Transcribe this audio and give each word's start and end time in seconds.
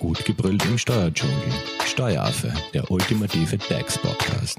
Gut 0.00 0.24
gebrüllt 0.24 0.64
im 0.64 0.78
Steuerdschungel. 0.78 1.36
Steueraffe, 1.84 2.50
der 2.72 2.90
ultimative 2.90 3.58
DAX-Podcast. 3.58 4.58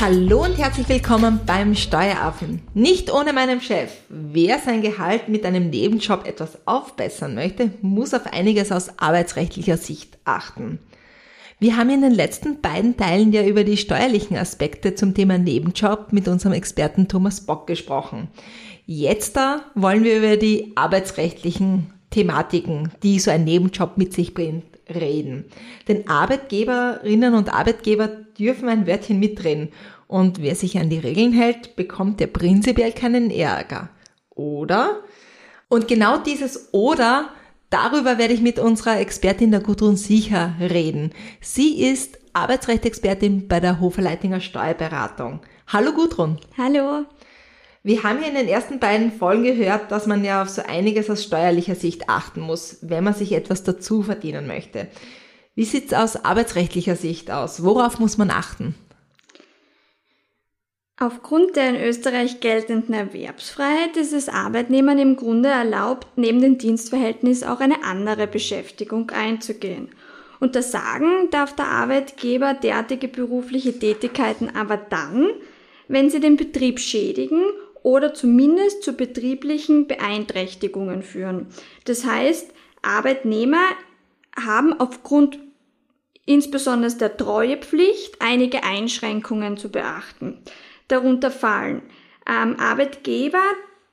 Hallo 0.00 0.42
und 0.42 0.58
herzlich 0.58 0.88
willkommen 0.88 1.38
beim 1.46 1.76
Steueraffen. 1.76 2.62
Nicht 2.74 3.12
ohne 3.12 3.32
meinen 3.32 3.60
Chef. 3.60 3.92
Wer 4.08 4.58
sein 4.58 4.82
Gehalt 4.82 5.28
mit 5.28 5.46
einem 5.46 5.70
Nebenjob 5.70 6.26
etwas 6.26 6.58
aufbessern 6.66 7.36
möchte, 7.36 7.70
muss 7.80 8.12
auf 8.12 8.26
einiges 8.26 8.72
aus 8.72 8.98
arbeitsrechtlicher 8.98 9.76
Sicht 9.76 10.18
achten. 10.24 10.80
Wir 11.60 11.76
haben 11.76 11.90
in 11.90 12.02
den 12.02 12.12
letzten 12.14 12.60
beiden 12.60 12.96
Teilen 12.96 13.32
ja 13.32 13.44
über 13.44 13.64
die 13.64 13.76
steuerlichen 13.76 14.36
Aspekte 14.36 14.94
zum 14.94 15.12
Thema 15.12 15.38
Nebenjob 15.38 16.12
mit 16.12 16.28
unserem 16.28 16.52
Experten 16.52 17.08
Thomas 17.08 17.40
Bock 17.40 17.66
gesprochen. 17.66 18.28
Jetzt 18.86 19.36
da 19.36 19.62
wollen 19.74 20.04
wir 20.04 20.18
über 20.18 20.36
die 20.36 20.72
arbeitsrechtlichen 20.76 21.92
Thematiken, 22.10 22.92
die 23.02 23.18
so 23.18 23.32
ein 23.32 23.42
Nebenjob 23.42 23.98
mit 23.98 24.14
sich 24.14 24.34
bringt, 24.34 24.66
reden. 24.88 25.46
Denn 25.88 26.08
Arbeitgeberinnen 26.08 27.34
und 27.34 27.52
Arbeitgeber 27.52 28.06
dürfen 28.06 28.68
ein 28.68 28.86
Wörtchen 28.86 29.18
mitreden. 29.18 29.70
Und 30.06 30.40
wer 30.40 30.54
sich 30.54 30.78
an 30.78 30.90
die 30.90 30.98
Regeln 30.98 31.32
hält, 31.32 31.74
bekommt 31.74 32.20
ja 32.20 32.28
prinzipiell 32.28 32.92
keinen 32.92 33.32
Ärger. 33.32 33.90
Oder? 34.30 35.00
Und 35.68 35.88
genau 35.88 36.18
dieses 36.18 36.72
Oder 36.72 37.30
Darüber 37.70 38.16
werde 38.16 38.32
ich 38.32 38.40
mit 38.40 38.58
unserer 38.58 38.98
Expertin 38.98 39.50
der 39.50 39.60
Gudrun 39.60 39.96
Sicher 39.96 40.54
reden. 40.58 41.12
Sie 41.42 41.82
ist 41.82 42.18
Arbeitsrechtsexpertin 42.32 43.46
bei 43.46 43.60
der 43.60 43.78
Hoferleitinger 43.78 44.40
Steuerberatung. 44.40 45.40
Hallo 45.66 45.92
Gudrun. 45.92 46.38
Hallo. 46.56 47.04
Wir 47.82 48.02
haben 48.02 48.22
ja 48.22 48.28
in 48.28 48.34
den 48.34 48.48
ersten 48.48 48.80
beiden 48.80 49.12
Folgen 49.12 49.44
gehört, 49.44 49.92
dass 49.92 50.06
man 50.06 50.24
ja 50.24 50.42
auf 50.42 50.48
so 50.48 50.62
einiges 50.62 51.10
aus 51.10 51.24
steuerlicher 51.24 51.74
Sicht 51.74 52.08
achten 52.08 52.40
muss, 52.40 52.78
wenn 52.80 53.04
man 53.04 53.14
sich 53.14 53.32
etwas 53.32 53.64
dazu 53.64 54.02
verdienen 54.02 54.46
möchte. 54.46 54.88
Wie 55.54 55.64
sieht's 55.64 55.92
aus 55.92 56.16
arbeitsrechtlicher 56.24 56.96
Sicht 56.96 57.30
aus? 57.30 57.64
Worauf 57.64 57.98
muss 57.98 58.16
man 58.16 58.30
achten? 58.30 58.76
Aufgrund 61.00 61.54
der 61.54 61.68
in 61.68 61.76
Österreich 61.76 62.40
geltenden 62.40 62.92
Erwerbsfreiheit 62.92 63.96
ist 63.96 64.12
es 64.12 64.28
Arbeitnehmern 64.28 64.98
im 64.98 65.14
Grunde 65.14 65.48
erlaubt, 65.48 66.08
neben 66.16 66.40
dem 66.40 66.58
Dienstverhältnis 66.58 67.44
auch 67.44 67.60
eine 67.60 67.84
andere 67.84 68.26
Beschäftigung 68.26 69.08
einzugehen. 69.10 69.90
Untersagen 70.40 71.30
darf 71.30 71.54
der 71.54 71.68
Arbeitgeber 71.68 72.54
derartige 72.54 73.06
berufliche 73.06 73.78
Tätigkeiten 73.78 74.50
aber 74.56 74.76
dann, 74.76 75.28
wenn 75.86 76.10
sie 76.10 76.18
den 76.18 76.36
Betrieb 76.36 76.80
schädigen 76.80 77.44
oder 77.84 78.12
zumindest 78.12 78.82
zu 78.82 78.94
betrieblichen 78.94 79.86
Beeinträchtigungen 79.86 81.04
führen. 81.04 81.46
Das 81.84 82.06
heißt, 82.06 82.52
Arbeitnehmer 82.82 83.62
haben 84.36 84.72
aufgrund 84.80 85.38
insbesondere 86.26 86.92
der 86.94 87.16
Treuepflicht 87.16 88.16
einige 88.18 88.64
Einschränkungen 88.64 89.56
zu 89.56 89.70
beachten 89.70 90.42
darunter 90.88 91.30
fallen. 91.30 91.82
Ähm, 92.28 92.56
Arbeitgeber 92.58 93.42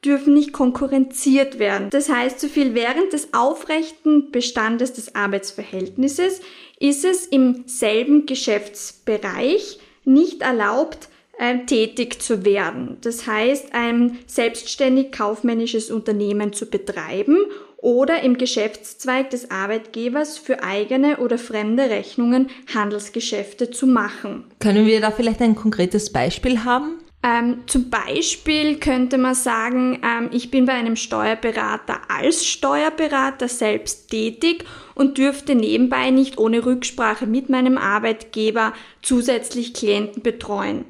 dürfen 0.04 0.34
nicht 0.34 0.54
konkurrenziert 0.54 1.58
werden. 1.60 1.90
Das 1.90 2.10
heißt, 2.10 2.40
so 2.40 2.48
viel 2.48 2.76
während 2.76 3.14
des 3.14 3.34
aufrechten 3.34 4.32
Bestandes 4.32 4.94
des 4.94 5.16
Arbeitsverhältnisses 5.16 6.42
ist 6.80 7.06
es 7.06 7.26
im 7.26 7.64
selben 7.66 8.26
Geschäftsbereich 8.26 9.80
nicht 10.04 10.42
erlaubt, 10.42 11.10
äh, 11.38 11.66
tätig 11.66 12.22
zu 12.22 12.46
werden. 12.46 12.98
Das 13.02 13.28
heißt, 13.28 13.74
ein 13.74 14.20
selbstständig 14.28 15.12
kaufmännisches 15.12 15.92
Unternehmen 15.92 16.54
zu 16.54 16.68
betreiben 16.68 17.38
oder 17.86 18.24
im 18.24 18.40
Geschäftszweig 18.40 19.30
des 19.30 19.52
Arbeitgebers 19.52 20.40
für 20.40 20.64
eigene 20.64 21.18
oder 21.18 21.38
fremde 21.38 21.84
Rechnungen 21.84 22.50
Handelsgeschäfte 22.74 23.70
zu 23.70 23.86
machen. 23.86 24.46
Können 24.60 24.88
wir 24.88 25.00
da 25.02 25.12
vielleicht 25.12 25.40
ein 25.42 25.56
konkretes 25.56 26.12
Beispiel 26.12 26.64
haben? 26.64 26.98
Ähm, 27.22 27.60
zum 27.68 27.92
Beispiel 27.92 28.78
könnte 28.78 29.20
man 29.20 29.36
sagen, 29.36 30.02
ähm, 30.04 30.30
ich 30.32 30.50
bin 30.50 30.66
bei 30.66 30.74
einem 30.74 30.96
Steuerberater 30.96 32.02
als 32.08 32.44
Steuerberater 32.46 33.48
selbst 33.48 34.10
tätig 34.10 34.66
und 34.96 35.20
dürfte 35.20 35.54
nebenbei 35.54 36.10
nicht 36.10 36.40
ohne 36.40 36.66
Rücksprache 36.66 37.28
mit 37.28 37.50
meinem 37.50 37.78
Arbeitgeber 37.78 38.74
zusätzlich 39.04 39.76
Klienten 39.76 40.24
betreuen. 40.24 40.86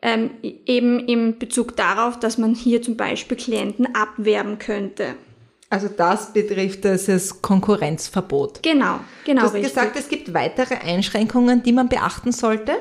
Ähm, 0.00 0.30
eben 0.42 1.06
im 1.08 1.38
Bezug 1.38 1.76
darauf, 1.76 2.18
dass 2.18 2.38
man 2.38 2.54
hier 2.54 2.80
zum 2.80 2.96
Beispiel 2.96 3.36
Klienten 3.36 3.94
abwerben 3.94 4.58
könnte. 4.58 5.14
Also 5.70 5.88
das 5.88 6.32
betrifft 6.32 6.84
das 6.84 7.42
Konkurrenzverbot. 7.42 8.62
Genau, 8.62 9.00
genau. 9.24 9.42
Du 9.42 9.46
hast 9.46 9.54
richtig. 9.54 9.74
gesagt, 9.74 9.96
es 9.96 10.08
gibt 10.08 10.32
weitere 10.32 10.76
Einschränkungen, 10.76 11.62
die 11.62 11.72
man 11.72 11.88
beachten 11.88 12.32
sollte? 12.32 12.76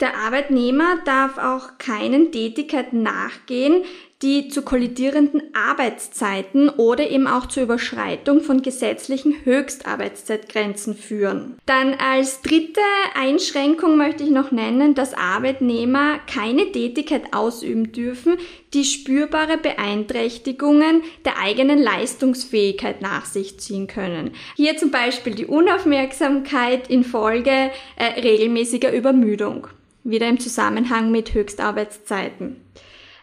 Der 0.00 0.16
Arbeitnehmer 0.16 0.98
darf 1.04 1.38
auch 1.38 1.76
keinen 1.78 2.30
Tätigkeiten 2.30 3.02
nachgehen, 3.02 3.82
die 4.22 4.48
zu 4.48 4.62
kollidierenden 4.62 5.42
Arbeitszeiten 5.54 6.68
oder 6.68 7.08
eben 7.08 7.28
auch 7.28 7.46
zur 7.46 7.62
Überschreitung 7.62 8.40
von 8.40 8.62
gesetzlichen 8.62 9.44
Höchstarbeitszeitgrenzen 9.44 10.96
führen. 10.96 11.56
Dann 11.66 11.94
als 11.94 12.42
dritte 12.42 12.80
Einschränkung 13.14 13.96
möchte 13.96 14.24
ich 14.24 14.30
noch 14.30 14.50
nennen, 14.50 14.94
dass 14.94 15.14
Arbeitnehmer 15.14 16.18
keine 16.26 16.72
Tätigkeit 16.72 17.32
ausüben 17.32 17.92
dürfen, 17.92 18.38
die 18.74 18.84
spürbare 18.84 19.56
Beeinträchtigungen 19.56 21.02
der 21.24 21.38
eigenen 21.38 21.78
Leistungsfähigkeit 21.78 23.00
nach 23.00 23.24
sich 23.24 23.60
ziehen 23.60 23.86
können. 23.86 24.32
Hier 24.56 24.76
zum 24.76 24.90
Beispiel 24.90 25.36
die 25.36 25.46
Unaufmerksamkeit 25.46 26.90
infolge 26.90 27.70
äh, 27.96 28.20
regelmäßiger 28.20 28.92
Übermüdung 28.92 29.68
wieder 30.04 30.28
im 30.28 30.40
Zusammenhang 30.40 31.10
mit 31.10 31.34
Höchstarbeitszeiten. 31.34 32.56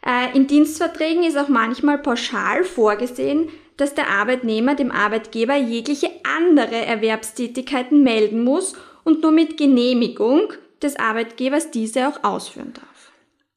Äh, 0.06 0.36
in 0.36 0.48
Dienstverträgen 0.48 1.24
ist 1.24 1.38
auch 1.38 1.48
manchmal 1.48 1.98
pauschal 1.98 2.64
vorgesehen, 2.64 3.50
dass 3.78 3.96
der 3.96 4.10
Arbeitnehmer 4.10 4.76
dem 4.76 4.92
Arbeitgeber 4.92 5.56
jegliche 5.56 6.10
andere 6.24 6.86
Erwerbstätigkeiten 6.86 8.04
melden 8.04 8.44
muss 8.44 8.74
und 9.04 9.22
nur 9.22 9.32
mit 9.32 9.58
Genehmigung 9.58 10.54
des 10.82 10.96
Arbeitgebers 10.98 11.72
diese 11.72 12.08
auch 12.08 12.24
ausführen 12.24 12.74
darf. 12.74 13.12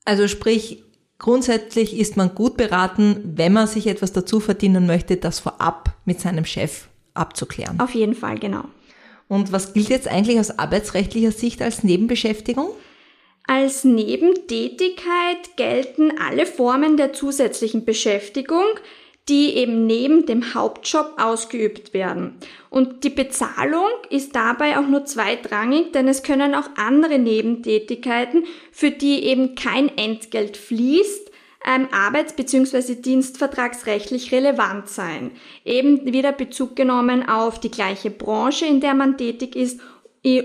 Also 0.05 0.27
sprich, 0.27 0.83
grundsätzlich 1.19 1.97
ist 1.99 2.17
man 2.17 2.35
gut 2.35 2.57
beraten, 2.57 3.21
wenn 3.37 3.53
man 3.53 3.67
sich 3.67 3.87
etwas 3.87 4.13
dazu 4.13 4.41
verdienen 4.41 4.87
möchte, 4.87 5.17
das 5.19 5.41
vorab 5.41 5.95
mit 6.05 6.21
seinem 6.21 6.47
Chef 6.47 6.89
abzuklären. 7.15 7.79
Auf 7.79 7.95
jeden 7.95 8.15
Fall, 8.15 8.39
genau. 8.39 8.65
Und 9.29 9.53
was 9.53 9.75
gilt 9.75 9.91
jetzt 9.91 10.09
eigentlich 10.09 10.41
aus 10.41 10.59
arbeitsrechtlicher 10.59 11.33
Sicht 11.33 11.61
als 11.61 11.85
Nebenbeschäftigung? 11.85 12.71
Als 13.51 13.83
Nebentätigkeit 13.83 15.57
gelten 15.57 16.13
alle 16.19 16.45
Formen 16.45 16.99
der 16.99 17.15
zusätzlichen 17.15 17.87
Beschäftigung, 17.87 18.67
die 19.31 19.55
eben 19.57 19.87
neben 19.87 20.27
dem 20.27 20.53
Hauptjob 20.53 21.15
ausgeübt 21.17 21.95
werden. 21.95 22.37
Und 22.69 23.05
die 23.05 23.11
Bezahlung 23.11 23.89
ist 24.11 24.37
dabei 24.37 24.79
auch 24.79 24.87
nur 24.87 25.07
zweitrangig, 25.07 25.93
denn 25.93 26.09
es 26.09 26.23
können 26.23 26.55
auch 26.55 26.69
andere 26.77 27.19
Nebentätigkeiten, 27.19 28.45
für 28.71 28.91
die 28.91 29.25
eben 29.25 29.55
kein 29.55 29.97
Entgelt 29.97 30.59
fließt, 30.59 31.31
ähm, 31.67 31.89
arbeits- 31.91 32.35
bzw. 32.35 32.97
dienstvertragsrechtlich 32.97 34.31
relevant 34.31 34.91
sein. 34.91 35.31
Eben 35.65 36.13
wieder 36.13 36.33
Bezug 36.33 36.77
genommen 36.77 37.27
auf 37.27 37.59
die 37.59 37.71
gleiche 37.71 38.11
Branche, 38.11 38.67
in 38.67 38.83
der 38.83 38.93
man 38.93 39.17
tätig 39.17 39.57
ist 39.57 39.81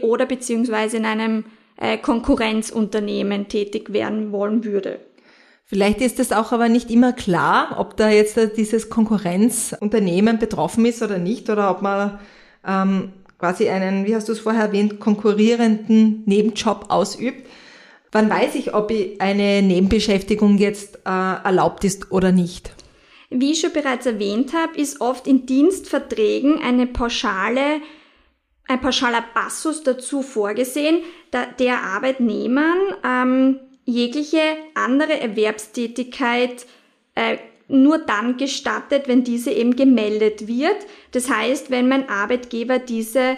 oder 0.04 0.26
beziehungsweise 0.26 0.96
in 0.96 1.06
einem 1.06 1.44
äh, 1.84 1.98
Konkurrenzunternehmen 1.98 3.50
tätig 3.50 3.92
werden 3.92 4.32
wollen 4.32 4.64
würde. 4.64 5.02
Vielleicht 5.66 6.00
ist 6.00 6.18
es 6.20 6.32
auch 6.32 6.54
aber 6.54 6.70
nicht 6.70 6.90
immer 6.90 7.12
klar, 7.12 7.76
ob 7.78 7.98
da 7.98 8.10
jetzt 8.10 8.40
dieses 8.56 8.90
Konkurrenzunternehmen 8.90 10.40
betroffen 10.40 10.86
ist 10.86 11.02
oder 11.02 11.18
nicht, 11.18 11.50
oder 11.50 11.72
ob 11.72 11.82
man 11.82 12.20
ähm, 12.66 13.12
quasi 13.38 13.68
einen, 13.68 14.06
wie 14.06 14.16
hast 14.16 14.30
du 14.30 14.32
es 14.32 14.40
vorher 14.40 14.66
erwähnt, 14.66 15.02
konkurrierenden 15.02 16.24
Nebenjob 16.26 16.86
ausübt. 16.88 17.48
Wann 18.14 18.30
weiß 18.30 18.56
ich, 18.56 18.74
ob 18.74 18.94
eine 19.20 19.62
Nebenbeschäftigung 19.62 20.58
jetzt 20.60 21.00
äh, 21.06 21.10
erlaubt 21.10 21.84
ist 21.84 22.12
oder 22.12 22.32
nicht? 22.32 22.72
Wie 23.30 23.52
ich 23.52 23.60
schon 23.60 23.74
bereits 23.74 24.06
erwähnt 24.06 24.54
habe, 24.54 24.78
ist 24.78 25.02
oft 25.02 25.28
in 25.28 25.46
Dienstverträgen 25.46 26.62
eine 26.62 26.88
pauschale 26.88 27.82
ein 28.68 28.82
pauschaler 28.82 29.24
Passus 29.34 29.84
dazu 29.84 30.22
vorgesehen, 30.22 31.00
da 31.32 31.46
der 31.46 31.82
Arbeitnehmern 31.82 32.78
ähm, 33.04 33.60
jegliche 33.86 34.40
andere 34.74 35.20
Erwerbstätigkeit 35.20 36.66
äh, 37.16 37.38
nur 37.68 37.98
dann 37.98 38.38
gestattet, 38.38 39.08
wenn 39.08 39.24
diese 39.24 39.52
eben 39.52 39.76
gemeldet 39.76 40.48
wird. 40.48 40.78
Das 41.12 41.30
heißt, 41.30 41.72
wenn 41.72 41.88
mein 41.88 42.10
Arbeitgeber 42.10 42.80
diese 42.80 43.38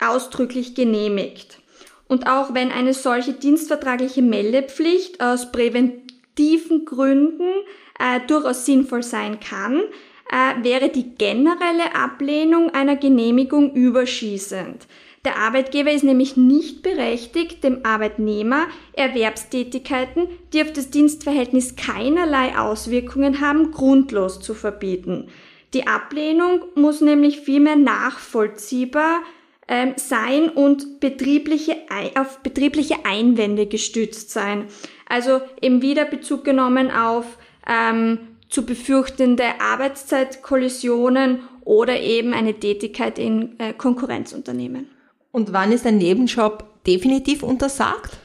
ausdrücklich 0.00 0.74
genehmigt. 0.74 1.58
Und 2.06 2.26
auch 2.26 2.54
wenn 2.54 2.72
eine 2.72 2.94
solche 2.94 3.32
dienstvertragliche 3.32 4.22
Meldepflicht 4.22 5.20
aus 5.20 5.52
prävent 5.52 6.08
objektiven 6.38 6.84
Gründen 6.84 7.50
äh, 7.98 8.20
durchaus 8.26 8.64
sinnvoll 8.64 9.02
sein 9.02 9.40
kann, 9.40 9.82
äh, 10.30 10.62
wäre 10.62 10.88
die 10.88 11.14
generelle 11.14 11.94
Ablehnung 11.94 12.70
einer 12.70 12.96
Genehmigung 12.96 13.72
überschießend. 13.74 14.86
Der 15.24 15.36
Arbeitgeber 15.38 15.90
ist 15.90 16.04
nämlich 16.04 16.36
nicht 16.36 16.82
berechtigt, 16.82 17.64
dem 17.64 17.84
Arbeitnehmer 17.84 18.66
Erwerbstätigkeiten, 18.92 20.28
die 20.52 20.62
auf 20.62 20.72
das 20.72 20.90
Dienstverhältnis 20.90 21.76
keinerlei 21.76 22.56
Auswirkungen 22.56 23.40
haben, 23.40 23.72
grundlos 23.72 24.40
zu 24.40 24.54
verbieten. 24.54 25.28
Die 25.74 25.86
Ablehnung 25.86 26.62
muss 26.76 27.00
nämlich 27.00 27.40
vielmehr 27.40 27.76
nachvollziehbar 27.76 29.20
ähm, 29.66 29.92
sein 29.96 30.48
und 30.48 31.00
betriebliche, 31.00 31.76
auf 32.14 32.38
betriebliche 32.38 33.04
Einwände 33.04 33.66
gestützt 33.66 34.30
sein. 34.30 34.64
Also 35.08 35.42
eben 35.60 35.82
wieder 35.82 36.06
Bezug 36.06 36.44
genommen 36.44 36.90
auf 36.90 37.26
ähm, 37.68 38.18
zu 38.48 38.64
befürchtende 38.64 39.60
Arbeitszeitkollisionen 39.60 41.40
oder 41.64 42.00
eben 42.00 42.32
eine 42.32 42.54
Tätigkeit 42.54 43.18
in 43.18 43.58
äh, 43.58 43.72
Konkurrenzunternehmen. 43.72 44.88
Und 45.32 45.52
wann 45.52 45.72
ist 45.72 45.86
ein 45.86 45.98
Nebenjob 45.98 46.64
definitiv 46.86 47.42
untersagt? 47.42 48.16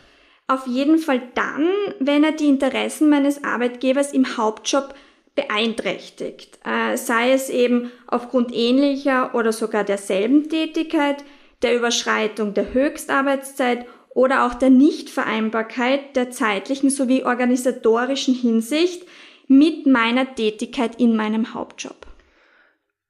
Auf 0.47 0.67
jeden 0.67 0.97
Fall 0.97 1.21
dann, 1.35 1.67
wenn 1.99 2.23
er 2.23 2.31
die 2.31 2.47
Interessen 2.47 3.09
meines 3.09 3.43
Arbeitgebers 3.43 4.13
im 4.13 4.37
Hauptjob 4.37 4.93
beeinträchtigt, 5.35 6.59
äh, 6.63 6.95
sei 6.95 7.31
es 7.31 7.49
eben 7.49 7.91
aufgrund 8.07 8.53
ähnlicher 8.53 9.33
oder 9.35 9.51
sogar 9.51 9.83
derselben 9.83 10.47
Tätigkeit, 10.49 11.23
der 11.63 11.75
Überschreitung 11.75 12.53
der 12.53 12.73
Höchstarbeitszeit 12.73 13.85
oder 14.09 14.45
auch 14.45 14.53
der 14.53 14.69
Nichtvereinbarkeit 14.69 16.15
der 16.15 16.29
zeitlichen 16.29 16.89
sowie 16.89 17.23
organisatorischen 17.23 18.35
Hinsicht 18.35 19.07
mit 19.47 19.85
meiner 19.85 20.35
Tätigkeit 20.35 20.99
in 20.99 21.15
meinem 21.15 21.53
Hauptjob. 21.53 22.07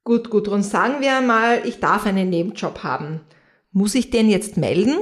Gut, 0.04 0.30
gut. 0.30 0.48
Und 0.48 0.62
sagen 0.62 1.00
wir 1.00 1.20
mal, 1.20 1.62
ich 1.66 1.80
darf 1.80 2.06
einen 2.06 2.28
Nebenjob 2.28 2.82
haben. 2.82 3.20
Muss 3.72 3.94
ich 3.94 4.10
den 4.10 4.28
jetzt 4.28 4.56
melden? 4.56 4.96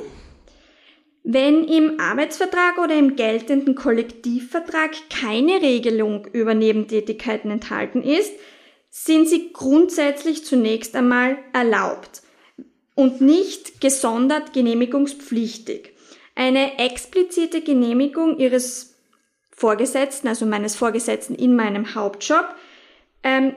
Wenn 1.24 1.64
im 1.64 2.00
Arbeitsvertrag 2.00 2.78
oder 2.78 2.96
im 2.96 3.16
geltenden 3.16 3.74
Kollektivvertrag 3.74 4.90
keine 5.08 5.60
Regelung 5.62 6.26
über 6.32 6.54
Nebentätigkeiten 6.54 7.50
enthalten 7.50 8.02
ist, 8.02 8.32
sind 8.90 9.28
sie 9.28 9.52
grundsätzlich 9.52 10.44
zunächst 10.44 10.94
einmal 10.96 11.38
erlaubt 11.52 12.22
und 12.94 13.20
nicht 13.20 13.80
gesondert 13.80 14.52
genehmigungspflichtig. 14.52 15.94
Eine 16.34 16.78
explizite 16.78 17.62
Genehmigung 17.62 18.38
Ihres 18.38 18.91
Vorgesetzten, 19.62 20.26
also 20.26 20.44
meines 20.44 20.74
Vorgesetzten 20.74 21.36
in 21.36 21.54
meinem 21.54 21.94
Hauptjob, 21.94 22.46
ähm, 23.22 23.54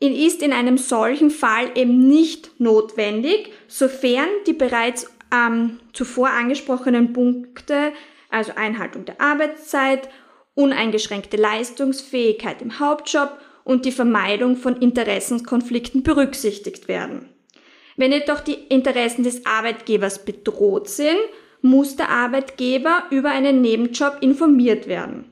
ist 0.00 0.42
in 0.42 0.54
einem 0.54 0.78
solchen 0.78 1.30
Fall 1.30 1.72
eben 1.74 2.08
nicht 2.08 2.58
notwendig, 2.58 3.52
sofern 3.66 4.28
die 4.46 4.54
bereits 4.54 5.06
ähm, 5.30 5.78
zuvor 5.92 6.30
angesprochenen 6.30 7.12
Punkte, 7.12 7.92
also 8.30 8.52
Einhaltung 8.56 9.04
der 9.04 9.20
Arbeitszeit, 9.20 10.08
uneingeschränkte 10.54 11.36
Leistungsfähigkeit 11.36 12.62
im 12.62 12.80
Hauptjob 12.80 13.38
und 13.64 13.84
die 13.84 13.92
Vermeidung 13.92 14.56
von 14.56 14.74
Interessenskonflikten 14.76 16.02
berücksichtigt 16.02 16.88
werden. 16.88 17.28
Wenn 17.98 18.12
jedoch 18.12 18.40
die 18.40 18.54
Interessen 18.54 19.22
des 19.22 19.44
Arbeitgebers 19.44 20.24
bedroht 20.24 20.88
sind, 20.88 21.18
muss 21.68 21.96
der 21.96 22.08
Arbeitgeber 22.08 23.04
über 23.10 23.30
einen 23.30 23.60
Nebenjob 23.60 24.18
informiert 24.20 24.88
werden. 24.88 25.26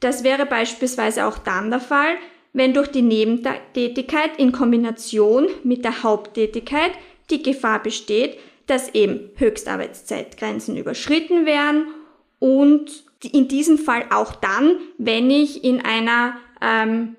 Das 0.00 0.24
wäre 0.24 0.46
beispielsweise 0.46 1.26
auch 1.26 1.38
dann 1.38 1.70
der 1.70 1.80
Fall, 1.80 2.14
wenn 2.52 2.74
durch 2.74 2.88
die 2.88 3.02
Nebentätigkeit 3.02 4.38
in 4.38 4.52
Kombination 4.52 5.46
mit 5.62 5.84
der 5.84 6.02
Haupttätigkeit 6.02 6.92
die 7.30 7.42
Gefahr 7.42 7.82
besteht, 7.82 8.38
dass 8.66 8.94
eben 8.94 9.30
Höchstarbeitszeitgrenzen 9.36 10.76
überschritten 10.76 11.46
werden 11.46 11.86
und 12.38 13.04
in 13.32 13.48
diesem 13.48 13.78
Fall 13.78 14.06
auch 14.10 14.34
dann, 14.34 14.76
wenn 14.98 15.30
ich 15.30 15.62
in 15.64 15.84
einer 15.84 16.36
ähm, 16.60 17.16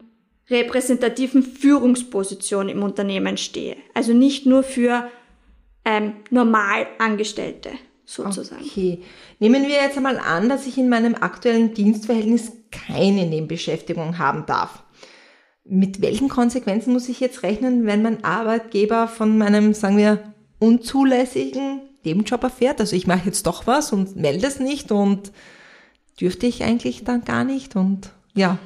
repräsentativen 0.50 1.44
Führungsposition 1.44 2.70
im 2.70 2.84
Unternehmen 2.84 3.38
stehe. 3.38 3.78
Also 3.94 4.14
nicht 4.14 4.46
nur 4.46 4.64
für 4.64 5.10
ähm, 5.86 6.14
Normalangestellte 6.30 7.72
sozusagen. 8.14 8.64
Okay. 8.64 9.02
Nehmen 9.40 9.64
wir 9.64 9.76
jetzt 9.76 9.98
einmal 9.98 10.20
an, 10.20 10.50
dass 10.50 10.68
ich 10.68 10.78
in 10.78 10.90
meinem 10.90 11.16
aktuellen 11.16 11.74
Dienstverhältnis 11.74 12.52
keine 12.72 13.26
Nebenbeschäftigung 13.26 14.18
haben 14.18 14.46
darf. 14.46 14.84
Mit 15.66 16.02
welchen 16.02 16.30
Konsequenzen 16.30 16.94
muss 16.94 17.10
ich 17.10 17.20
jetzt 17.20 17.44
rechnen, 17.44 17.86
wenn 17.86 18.02
mein 18.02 18.24
Arbeitgeber 18.24 19.08
von 19.08 19.38
meinem, 19.38 19.74
sagen 19.74 19.98
wir, 19.98 20.34
unzulässigen 20.60 21.82
Nebenjob 22.04 22.44
erfährt. 22.44 22.80
Also 22.80 22.96
ich 22.96 23.08
mache 23.08 23.26
jetzt 23.26 23.48
doch 23.48 23.68
was 23.68 23.94
und 23.94 24.16
melde 24.16 24.48
es 24.48 24.60
nicht 24.60 24.92
und 24.92 25.32
dürfte 26.20 26.46
ich 26.48 26.64
eigentlich 26.64 27.04
dann 27.04 27.24
gar 27.24 27.44
nicht 27.44 27.76
und 27.76 28.12
ja. 28.34 28.58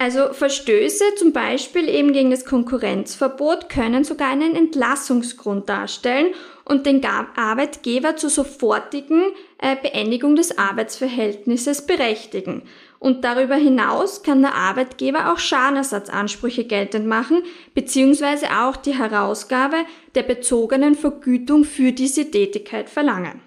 Also 0.00 0.32
Verstöße 0.32 1.02
zum 1.16 1.32
Beispiel 1.32 1.88
eben 1.88 2.12
gegen 2.12 2.30
das 2.30 2.44
Konkurrenzverbot 2.44 3.68
können 3.68 4.04
sogar 4.04 4.30
einen 4.30 4.54
Entlassungsgrund 4.54 5.68
darstellen 5.68 6.34
und 6.64 6.86
den 6.86 7.04
Arbeitgeber 7.04 8.14
zur 8.14 8.30
sofortigen 8.30 9.22
äh, 9.58 9.74
Beendigung 9.74 10.36
des 10.36 10.56
Arbeitsverhältnisses 10.56 11.84
berechtigen. 11.84 12.62
Und 13.00 13.24
darüber 13.24 13.56
hinaus 13.56 14.22
kann 14.22 14.42
der 14.42 14.54
Arbeitgeber 14.54 15.32
auch 15.32 15.38
Schadenersatzansprüche 15.38 16.64
geltend 16.64 17.06
machen, 17.06 17.42
beziehungsweise 17.74 18.46
auch 18.56 18.76
die 18.76 18.96
Herausgabe 18.96 19.78
der 20.14 20.22
bezogenen 20.22 20.94
Vergütung 20.94 21.64
für 21.64 21.90
diese 21.90 22.30
Tätigkeit 22.30 22.88
verlangen. 22.88 23.40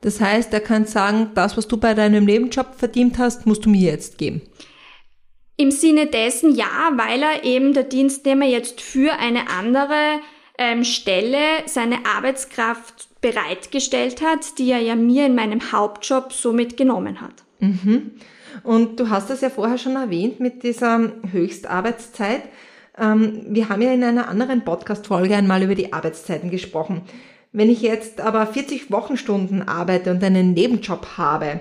Das 0.00 0.18
heißt, 0.18 0.50
er 0.54 0.60
kann 0.60 0.86
sagen, 0.86 1.32
das, 1.34 1.58
was 1.58 1.68
du 1.68 1.76
bei 1.76 1.92
deinem 1.92 2.24
Nebenjob 2.24 2.74
verdient 2.74 3.18
hast, 3.18 3.46
musst 3.46 3.66
du 3.66 3.68
mir 3.68 3.92
jetzt 3.92 4.16
geben. 4.16 4.40
Im 5.60 5.70
Sinne 5.70 6.06
dessen 6.06 6.54
ja, 6.54 6.90
weil 6.96 7.22
er 7.22 7.44
eben 7.44 7.74
der 7.74 7.82
Dienstnehmer 7.82 8.46
jetzt 8.46 8.80
für 8.80 9.18
eine 9.18 9.50
andere 9.50 10.20
ähm, 10.56 10.84
Stelle 10.84 11.36
seine 11.66 12.06
Arbeitskraft 12.06 13.08
bereitgestellt 13.20 14.22
hat, 14.22 14.58
die 14.58 14.70
er 14.70 14.78
ja 14.78 14.96
mir 14.96 15.26
in 15.26 15.34
meinem 15.34 15.70
Hauptjob 15.70 16.32
somit 16.32 16.78
genommen 16.78 17.20
hat. 17.20 17.44
Mhm. 17.58 18.12
Und 18.62 18.98
du 18.98 19.10
hast 19.10 19.28
das 19.28 19.42
ja 19.42 19.50
vorher 19.50 19.76
schon 19.76 19.96
erwähnt 19.96 20.40
mit 20.40 20.62
dieser 20.62 21.12
Höchstarbeitszeit. 21.30 22.44
Ähm, 22.96 23.42
wir 23.50 23.68
haben 23.68 23.82
ja 23.82 23.92
in 23.92 24.02
einer 24.02 24.28
anderen 24.28 24.64
Podcast-Folge 24.64 25.36
einmal 25.36 25.62
über 25.62 25.74
die 25.74 25.92
Arbeitszeiten 25.92 26.50
gesprochen. 26.50 27.02
Wenn 27.52 27.68
ich 27.68 27.82
jetzt 27.82 28.22
aber 28.22 28.46
40 28.46 28.90
Wochenstunden 28.90 29.68
arbeite 29.68 30.10
und 30.10 30.24
einen 30.24 30.54
Nebenjob 30.54 31.18
habe, 31.18 31.60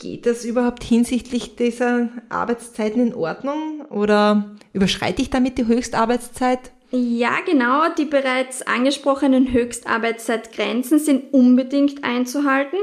geht 0.00 0.26
das 0.26 0.44
überhaupt 0.44 0.82
hinsichtlich 0.82 1.54
dieser 1.54 2.08
Arbeitszeiten 2.30 3.08
in 3.08 3.14
Ordnung 3.14 3.82
oder 3.90 4.56
überschreite 4.72 5.22
ich 5.22 5.30
damit 5.30 5.58
die 5.58 5.66
Höchstarbeitszeit? 5.66 6.72
Ja, 6.90 7.36
genau. 7.46 7.82
Die 7.96 8.06
bereits 8.06 8.62
angesprochenen 8.62 9.52
Höchstarbeitszeitgrenzen 9.52 10.98
sind 10.98 11.32
unbedingt 11.32 12.02
einzuhalten, 12.02 12.78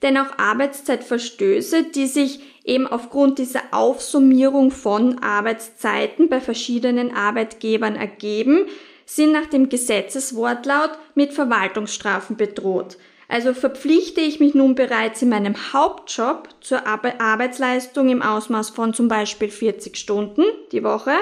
denn 0.00 0.16
auch 0.16 0.38
Arbeitszeitverstöße, 0.38 1.82
die 1.94 2.06
sich 2.06 2.40
eben 2.64 2.86
aufgrund 2.86 3.38
dieser 3.38 3.62
Aufsummierung 3.72 4.70
von 4.70 5.18
Arbeitszeiten 5.18 6.30
bei 6.30 6.40
verschiedenen 6.40 7.14
Arbeitgebern 7.14 7.96
ergeben, 7.96 8.66
sind 9.04 9.32
nach 9.32 9.46
dem 9.46 9.68
Gesetzeswortlaut 9.68 10.92
mit 11.14 11.32
Verwaltungsstrafen 11.32 12.36
bedroht. 12.36 12.96
Also 13.30 13.54
verpflichte 13.54 14.20
ich 14.20 14.40
mich 14.40 14.54
nun 14.54 14.74
bereits 14.74 15.22
in 15.22 15.28
meinem 15.28 15.72
Hauptjob 15.72 16.48
zur 16.60 16.84
Arbeitsleistung 16.88 18.08
im 18.08 18.22
Ausmaß 18.22 18.70
von 18.70 18.92
zum 18.92 19.06
Beispiel 19.06 19.50
40 19.50 19.96
Stunden 19.96 20.42
die 20.72 20.82
Woche, 20.82 21.12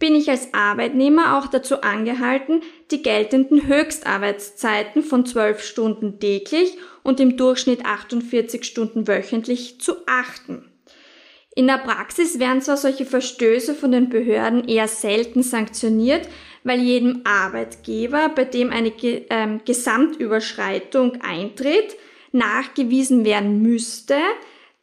bin 0.00 0.16
ich 0.16 0.28
als 0.28 0.52
Arbeitnehmer 0.52 1.38
auch 1.38 1.46
dazu 1.46 1.82
angehalten, 1.82 2.62
die 2.90 3.00
geltenden 3.00 3.68
Höchstarbeitszeiten 3.68 5.04
von 5.04 5.24
12 5.24 5.62
Stunden 5.62 6.18
täglich 6.18 6.78
und 7.04 7.20
im 7.20 7.36
Durchschnitt 7.36 7.86
48 7.86 8.64
Stunden 8.64 9.06
wöchentlich 9.06 9.80
zu 9.80 9.94
achten. 10.08 10.64
In 11.54 11.68
der 11.68 11.78
Praxis 11.78 12.40
werden 12.40 12.60
zwar 12.60 12.76
solche 12.76 13.06
Verstöße 13.06 13.74
von 13.74 13.92
den 13.92 14.08
Behörden 14.08 14.68
eher 14.68 14.88
selten 14.88 15.44
sanktioniert, 15.44 16.28
weil 16.66 16.80
jedem 16.80 17.20
Arbeitgeber, 17.22 18.28
bei 18.28 18.44
dem 18.44 18.72
eine 18.72 18.92
ähm, 19.00 19.60
Gesamtüberschreitung 19.64 21.20
eintritt, 21.22 21.96
nachgewiesen 22.32 23.24
werden 23.24 23.62
müsste, 23.62 24.16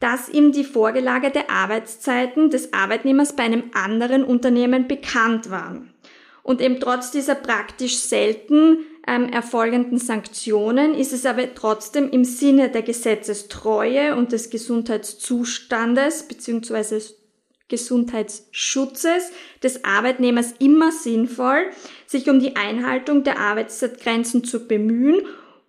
dass 0.00 0.30
ihm 0.30 0.52
die 0.52 0.64
vorgelagerte 0.64 1.50
Arbeitszeiten 1.50 2.48
des 2.48 2.72
Arbeitnehmers 2.72 3.36
bei 3.36 3.42
einem 3.42 3.64
anderen 3.74 4.24
Unternehmen 4.24 4.88
bekannt 4.88 5.50
waren. 5.50 5.92
Und 6.42 6.62
eben 6.62 6.80
trotz 6.80 7.10
dieser 7.10 7.34
praktisch 7.34 7.96
selten 7.98 8.78
ähm, 9.06 9.28
erfolgenden 9.28 9.98
Sanktionen 9.98 10.94
ist 10.94 11.12
es 11.12 11.26
aber 11.26 11.54
trotzdem 11.54 12.08
im 12.08 12.24
Sinne 12.24 12.70
der 12.70 12.82
Gesetzestreue 12.82 14.16
und 14.16 14.32
des 14.32 14.48
Gesundheitszustandes 14.48 16.22
bzw. 16.28 17.00
Gesundheitsschutzes 17.68 19.30
des 19.62 19.84
Arbeitnehmers 19.84 20.54
immer 20.58 20.92
sinnvoll, 20.92 21.70
sich 22.06 22.28
um 22.28 22.40
die 22.40 22.56
Einhaltung 22.56 23.24
der 23.24 23.38
Arbeitszeitgrenzen 23.38 24.44
zu 24.44 24.68
bemühen 24.68 25.22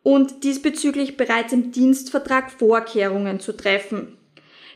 und 0.03 0.43
diesbezüglich 0.43 1.17
bereits 1.17 1.53
im 1.53 1.71
Dienstvertrag 1.71 2.51
Vorkehrungen 2.51 3.39
zu 3.39 3.53
treffen. 3.53 4.17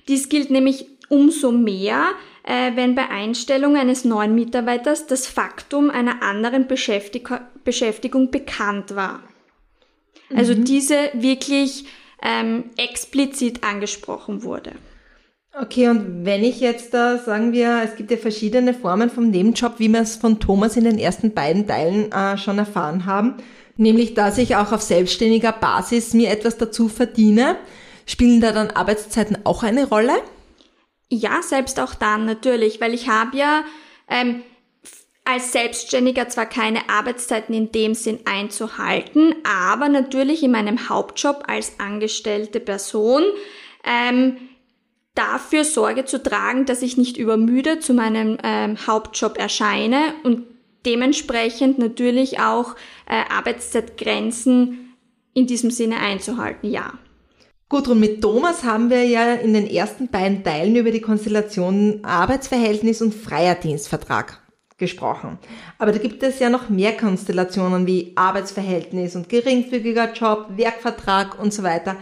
Dies 0.07 0.29
gilt 0.29 0.49
nämlich 0.49 0.87
umso 1.09 1.51
mehr, 1.51 2.13
äh, 2.43 2.75
wenn 2.75 2.95
bei 2.95 3.09
Einstellung 3.09 3.75
eines 3.75 4.05
neuen 4.05 4.33
Mitarbeiters 4.33 5.05
das 5.05 5.27
Faktum 5.27 5.89
einer 5.89 6.23
anderen 6.23 6.67
Beschäftig 6.67 7.29
Beschäftigung 7.63 8.31
bekannt 8.31 8.95
war. 8.95 9.21
Also 10.33 10.55
mhm. 10.55 10.63
diese 10.63 11.11
wirklich 11.13 11.85
ähm, 12.23 12.71
explizit 12.77 13.63
angesprochen 13.63 14.43
wurde. 14.43 14.71
Okay, 15.61 15.89
und 15.89 16.23
wenn 16.23 16.41
ich 16.41 16.61
jetzt 16.61 16.93
da, 16.93 17.17
sagen 17.17 17.51
wir, 17.51 17.81
es 17.83 17.97
gibt 17.97 18.11
ja 18.11 18.17
verschiedene 18.17 18.73
Formen 18.73 19.09
vom 19.09 19.29
Nebenjob, 19.29 19.73
wie 19.77 19.89
wir 19.89 19.99
es 19.99 20.15
von 20.15 20.39
Thomas 20.39 20.77
in 20.77 20.85
den 20.85 20.97
ersten 20.97 21.33
beiden 21.33 21.67
Teilen 21.67 22.09
äh, 22.13 22.37
schon 22.37 22.57
erfahren 22.59 23.05
haben, 23.05 23.35
nämlich 23.75 24.13
dass 24.13 24.37
ich 24.37 24.55
auch 24.55 24.71
auf 24.71 24.81
selbstständiger 24.81 25.51
Basis 25.51 26.13
mir 26.13 26.29
etwas 26.29 26.57
dazu 26.57 26.87
verdiene, 26.87 27.57
spielen 28.05 28.39
da 28.39 28.53
dann 28.53 28.71
Arbeitszeiten 28.71 29.39
auch 29.43 29.63
eine 29.63 29.89
Rolle? 29.89 30.13
Ja, 31.09 31.41
selbst 31.41 31.77
auch 31.81 31.93
dann 31.93 32.25
natürlich, 32.25 32.79
weil 32.79 32.93
ich 32.93 33.09
habe 33.09 33.35
ja 33.35 33.65
ähm, 34.07 34.43
als 35.25 35.51
Selbstständiger 35.51 36.29
zwar 36.29 36.45
keine 36.45 36.89
Arbeitszeiten 36.89 37.53
in 37.53 37.73
dem 37.73 37.95
Sinn 37.95 38.19
einzuhalten, 38.23 39.35
aber 39.43 39.89
natürlich 39.89 40.41
in 40.41 40.51
meinem 40.51 40.87
Hauptjob 40.87 41.43
als 41.47 41.81
angestellte 41.81 42.61
Person 42.61 43.23
ähm, 43.83 44.37
dafür 45.19 45.65
Sorge 45.65 46.05
zu 46.05 46.23
tragen, 46.23 46.65
dass 46.65 46.81
ich 46.81 46.95
nicht 46.97 47.17
übermüde 47.17 47.79
zu 47.79 47.93
meinem 47.93 48.37
ähm, 48.41 48.77
Hauptjob 48.87 49.37
erscheine 49.37 50.13
und 50.23 50.43
dementsprechend 50.85 51.77
natürlich 51.77 52.39
auch 52.39 52.75
äh, 53.05 53.21
Arbeitszeitgrenzen 53.29 54.95
in 55.33 55.45
diesem 55.45 55.71
Sinne 55.71 55.97
einzuhalten, 55.97 56.71
ja. 56.71 56.93
Gut, 57.67 57.87
und 57.87 57.99
mit 57.99 58.21
Thomas 58.21 58.63
haben 58.63 58.89
wir 58.89 59.03
ja 59.03 59.33
in 59.33 59.53
den 59.53 59.67
ersten 59.67 60.07
beiden 60.07 60.43
Teilen 60.43 60.75
über 60.75 60.89
die 60.89 61.01
Konstellation 61.01 61.99
Arbeitsverhältnis 62.03 63.01
und 63.01 63.13
freier 63.13 63.55
Dienstvertrag 63.55 64.41
gesprochen. 64.77 65.37
Aber 65.77 65.91
da 65.91 65.99
gibt 65.99 66.23
es 66.23 66.39
ja 66.39 66.49
noch 66.49 66.69
mehr 66.69 66.95
Konstellationen 66.97 67.85
wie 67.85 68.13
Arbeitsverhältnis 68.15 69.15
und 69.15 69.29
geringfügiger 69.29 70.13
Job, 70.13 70.47
Werkvertrag 70.55 71.37
und 71.37 71.53
so 71.53 71.61
weiter. 71.61 71.97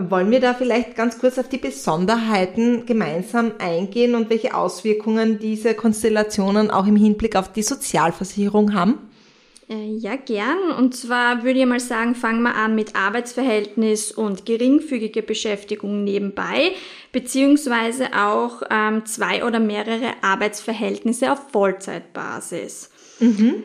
Wollen 0.00 0.30
wir 0.30 0.38
da 0.38 0.54
vielleicht 0.54 0.94
ganz 0.94 1.18
kurz 1.18 1.38
auf 1.38 1.48
die 1.48 1.58
Besonderheiten 1.58 2.86
gemeinsam 2.86 3.50
eingehen 3.58 4.14
und 4.14 4.30
welche 4.30 4.54
Auswirkungen 4.54 5.40
diese 5.40 5.74
Konstellationen 5.74 6.70
auch 6.70 6.86
im 6.86 6.94
Hinblick 6.94 7.34
auf 7.34 7.52
die 7.52 7.64
Sozialversicherung 7.64 8.74
haben? 8.74 9.10
Äh, 9.68 9.96
ja, 9.96 10.14
gern. 10.14 10.70
Und 10.78 10.94
zwar 10.94 11.42
würde 11.42 11.58
ich 11.58 11.66
mal 11.66 11.80
sagen, 11.80 12.14
fangen 12.14 12.42
wir 12.42 12.54
an 12.54 12.76
mit 12.76 12.94
Arbeitsverhältnis 12.94 14.12
und 14.12 14.46
geringfügige 14.46 15.22
Beschäftigung 15.22 16.04
nebenbei, 16.04 16.74
beziehungsweise 17.10 18.14
auch 18.16 18.62
ähm, 18.70 19.04
zwei 19.04 19.44
oder 19.44 19.58
mehrere 19.58 20.12
Arbeitsverhältnisse 20.22 21.32
auf 21.32 21.50
Vollzeitbasis. 21.50 22.90
Mhm. 23.18 23.64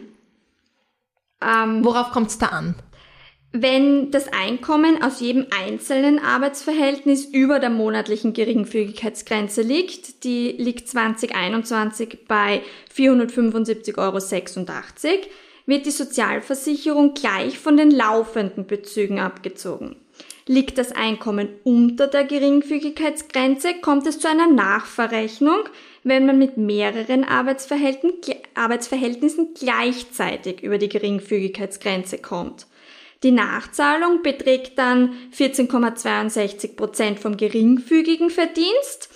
Ähm, 1.42 1.86
Worauf 1.86 2.10
kommt 2.10 2.32
es 2.32 2.40
da 2.40 2.48
an? 2.48 2.74
Wenn 3.56 4.10
das 4.10 4.34
Einkommen 4.34 5.04
aus 5.04 5.20
jedem 5.20 5.46
einzelnen 5.56 6.18
Arbeitsverhältnis 6.18 7.26
über 7.26 7.60
der 7.60 7.70
monatlichen 7.70 8.34
Geringfügigkeitsgrenze 8.34 9.62
liegt, 9.62 10.24
die 10.24 10.56
liegt 10.58 10.90
2021 10.90 12.26
bei 12.28 12.64
475,86 12.96 13.98
Euro, 14.00 14.18
wird 15.68 15.86
die 15.86 15.92
Sozialversicherung 15.92 17.14
gleich 17.14 17.60
von 17.60 17.78
den 17.78 17.92
laufenden 17.92 18.66
Bezügen 18.66 19.20
abgezogen. 19.20 19.98
Liegt 20.48 20.80
das 20.80 20.92
Einkommen 20.92 21.50
unter 21.64 22.08
der 22.08 22.24
Geringfügigkeitsgrenze, 22.24 23.76
kommt 23.82 24.08
es 24.08 24.18
zu 24.18 24.28
einer 24.28 24.48
Nachverrechnung, 24.48 25.70
wenn 26.04 26.26
man 26.26 26.40
mit 26.40 26.58
mehreren 26.58 27.24
Arbeitsverhältnissen 27.24 29.54
gleichzeitig 29.54 30.64
über 30.64 30.80
die 30.80 30.90
Geringfügigkeitsgrenze 30.90 32.18
kommt. 32.18 32.66
Die 33.24 33.32
Nachzahlung 33.32 34.22
beträgt 34.22 34.78
dann 34.78 35.16
14,62 35.36 36.76
Prozent 36.76 37.20
vom 37.20 37.38
geringfügigen 37.38 38.30
Verdienst 38.30 39.10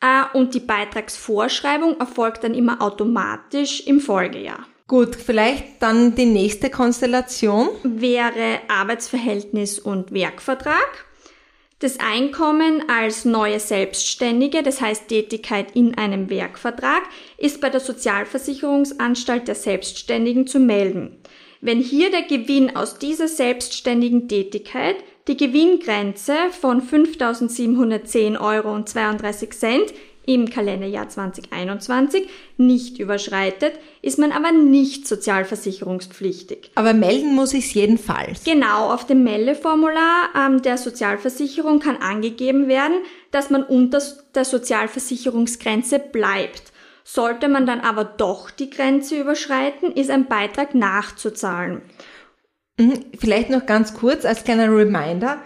äh, 0.00 0.36
und 0.36 0.54
die 0.54 0.60
Beitragsvorschreibung 0.60 2.00
erfolgt 2.00 2.44
dann 2.44 2.54
immer 2.54 2.80
automatisch 2.80 3.86
im 3.86 4.00
Folgejahr. 4.00 4.66
Gut, 4.88 5.14
vielleicht 5.14 5.80
dann 5.80 6.14
die 6.14 6.26
nächste 6.26 6.70
Konstellation. 6.70 7.68
Wäre 7.84 8.60
Arbeitsverhältnis 8.68 9.78
und 9.78 10.12
Werkvertrag. 10.12 11.06
Das 11.78 11.98
Einkommen 12.00 12.82
als 12.90 13.24
neue 13.24 13.60
Selbstständige, 13.60 14.62
das 14.62 14.80
heißt 14.80 15.08
Tätigkeit 15.08 15.74
in 15.76 15.96
einem 15.96 16.28
Werkvertrag, 16.28 17.02
ist 17.38 17.60
bei 17.60 17.70
der 17.70 17.80
Sozialversicherungsanstalt 17.80 19.48
der 19.48 19.54
Selbstständigen 19.54 20.46
zu 20.46 20.58
melden. 20.58 21.18
Wenn 21.62 21.78
hier 21.78 22.10
der 22.10 22.22
Gewinn 22.22 22.74
aus 22.74 22.98
dieser 22.98 23.28
selbstständigen 23.28 24.28
Tätigkeit 24.28 24.96
die 25.28 25.36
Gewinngrenze 25.36 26.32
von 26.58 26.80
5.710,32 26.80 28.40
Euro 28.40 28.82
im 30.24 30.48
Kalenderjahr 30.48 31.08
2021 31.08 32.28
nicht 32.56 32.98
überschreitet, 32.98 33.74
ist 34.00 34.18
man 34.18 34.32
aber 34.32 34.52
nicht 34.52 35.06
sozialversicherungspflichtig. 35.06 36.70
Aber 36.76 36.94
melden 36.94 37.34
muss 37.34 37.52
ich 37.52 37.66
es 37.66 37.74
jedenfalls. 37.74 38.44
Genau, 38.44 38.90
auf 38.92 39.06
dem 39.06 39.22
Meldeformular 39.22 40.30
ähm, 40.34 40.62
der 40.62 40.78
Sozialversicherung 40.78 41.80
kann 41.80 41.96
angegeben 41.96 42.68
werden, 42.68 42.96
dass 43.32 43.50
man 43.50 43.64
unter 43.64 44.00
der 44.34 44.46
Sozialversicherungsgrenze 44.46 45.98
bleibt. 45.98 46.69
Sollte 47.04 47.48
man 47.48 47.66
dann 47.66 47.80
aber 47.80 48.04
doch 48.04 48.50
die 48.50 48.70
Grenze 48.70 49.18
überschreiten, 49.18 49.92
ist 49.92 50.10
ein 50.10 50.26
Beitrag 50.26 50.74
nachzuzahlen. 50.74 51.82
Mhm, 52.78 53.04
vielleicht 53.18 53.50
noch 53.50 53.66
ganz 53.66 53.94
kurz 53.94 54.24
als 54.24 54.44
kleiner 54.44 54.74
Reminder. 54.74 55.38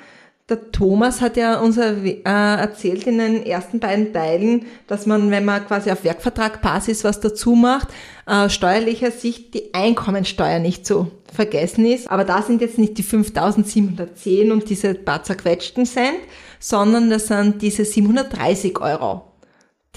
Der 0.50 0.70
Thomas 0.72 1.22
hat 1.22 1.38
ja 1.38 1.58
uns 1.58 1.78
äh, 1.78 2.20
erzählt 2.22 3.06
in 3.06 3.16
den 3.16 3.46
ersten 3.46 3.80
beiden 3.80 4.12
Teilen, 4.12 4.66
dass 4.86 5.06
man, 5.06 5.30
wenn 5.30 5.46
man 5.46 5.66
quasi 5.66 5.90
auf 5.90 6.04
Werkvertragbasis 6.04 7.02
was 7.02 7.18
dazu 7.20 7.54
macht, 7.54 7.88
äh, 8.26 8.50
steuerlicher 8.50 9.10
Sicht 9.10 9.54
die 9.54 9.72
Einkommensteuer 9.72 10.58
nicht 10.58 10.84
zu 10.84 11.10
vergessen 11.32 11.86
ist. 11.86 12.10
Aber 12.10 12.24
da 12.24 12.42
sind 12.42 12.60
jetzt 12.60 12.76
nicht 12.76 12.98
die 12.98 13.02
5710 13.02 14.52
und 14.52 14.68
diese 14.68 14.92
paar 14.92 15.22
zerquetschten 15.22 15.86
Cent, 15.86 16.18
sondern 16.60 17.08
das 17.08 17.28
sind 17.28 17.62
diese 17.62 17.86
730 17.86 18.80
Euro, 18.82 19.22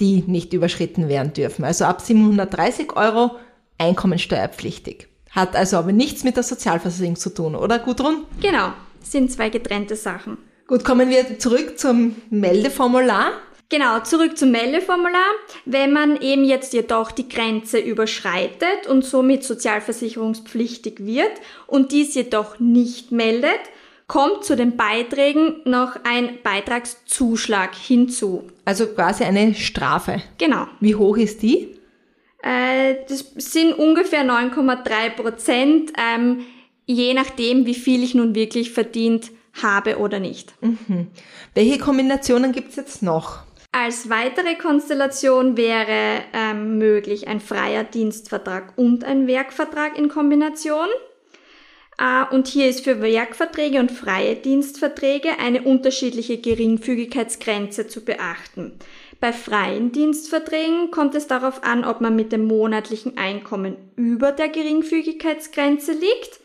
die 0.00 0.24
nicht 0.26 0.52
überschritten 0.52 1.08
werden 1.08 1.32
dürfen. 1.32 1.64
Also 1.64 1.84
ab 1.84 2.00
730 2.00 2.96
Euro 2.96 3.32
einkommensteuerpflichtig. 3.78 5.08
Hat 5.30 5.56
also 5.56 5.76
aber 5.76 5.92
nichts 5.92 6.24
mit 6.24 6.36
der 6.36 6.42
Sozialversicherung 6.42 7.16
zu 7.16 7.30
tun, 7.30 7.54
oder 7.54 7.78
Gudrun? 7.78 8.24
Genau 8.40 8.72
sind 9.02 9.32
zwei 9.32 9.48
getrennte 9.48 9.96
Sachen. 9.96 10.38
Gut, 10.66 10.84
kommen 10.84 11.08
wir 11.08 11.38
zurück 11.38 11.78
zum 11.78 12.16
Meldeformular. 12.30 13.32
Genau, 13.70 14.00
zurück 14.00 14.38
zum 14.38 14.50
Meldeformular. 14.50 15.30
Wenn 15.66 15.92
man 15.92 16.20
eben 16.20 16.44
jetzt 16.44 16.72
jedoch 16.72 17.10
die 17.10 17.28
Grenze 17.28 17.78
überschreitet 17.78 18.86
und 18.88 19.04
somit 19.04 19.44
sozialversicherungspflichtig 19.44 21.04
wird 21.04 21.32
und 21.66 21.92
dies 21.92 22.14
jedoch 22.14 22.58
nicht 22.58 23.12
meldet, 23.12 23.60
kommt 24.08 24.44
zu 24.44 24.56
den 24.56 24.76
Beiträgen 24.76 25.60
noch 25.64 25.96
ein 26.02 26.38
Beitragszuschlag 26.42 27.74
hinzu. 27.76 28.48
Also 28.64 28.86
quasi 28.86 29.22
eine 29.24 29.54
Strafe. 29.54 30.22
Genau. 30.38 30.66
Wie 30.80 30.96
hoch 30.96 31.16
ist 31.18 31.42
die? 31.42 31.76
Äh, 32.42 32.96
das 33.08 33.32
sind 33.36 33.74
ungefähr 33.74 34.24
9,3 34.24 35.10
Prozent. 35.10 35.92
Ähm, 35.96 36.40
je 36.86 37.14
nachdem, 37.14 37.66
wie 37.66 37.74
viel 37.74 38.02
ich 38.02 38.14
nun 38.14 38.34
wirklich 38.34 38.72
verdient 38.72 39.30
habe 39.62 39.98
oder 39.98 40.20
nicht. 40.20 40.54
Mhm. 40.62 41.08
Welche 41.54 41.78
Kombinationen 41.78 42.52
gibt 42.52 42.70
es 42.70 42.76
jetzt 42.76 43.02
noch? 43.02 43.40
Als 43.72 44.08
weitere 44.08 44.54
Konstellation 44.54 45.58
wäre 45.58 46.22
ähm, 46.32 46.78
möglich 46.78 47.28
ein 47.28 47.40
freier 47.40 47.84
Dienstvertrag 47.84 48.72
und 48.76 49.04
ein 49.04 49.26
Werkvertrag 49.26 49.98
in 49.98 50.08
Kombination. 50.08 50.88
Äh, 51.98 52.34
und 52.34 52.48
hier 52.48 52.68
ist 52.68 52.84
für 52.84 53.02
Werkverträge 53.02 53.80
und 53.80 53.90
freie 53.90 54.36
Dienstverträge 54.36 55.38
eine 55.38 55.62
unterschiedliche 55.62 56.38
Geringfügigkeitsgrenze 56.38 57.88
zu 57.88 58.04
beachten. 58.04 58.72
Bei 59.20 59.32
freien 59.32 59.90
Dienstverträgen 59.90 60.90
kommt 60.90 61.14
es 61.14 61.26
darauf 61.26 61.64
an, 61.64 61.84
ob 61.84 62.00
man 62.00 62.14
mit 62.14 62.30
dem 62.30 62.44
monatlichen 62.44 63.18
Einkommen 63.18 63.76
über 63.96 64.32
der 64.32 64.48
Geringfügigkeitsgrenze 64.48 65.92
liegt 65.92 66.40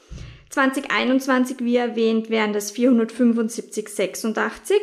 2021, 0.53 1.57
wie 1.61 1.77
erwähnt, 1.77 2.29
wären 2.29 2.53
das 2.53 2.75
475,86. 2.75 4.73